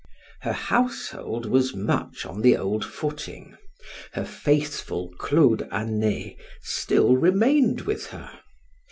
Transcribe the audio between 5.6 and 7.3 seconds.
Anet still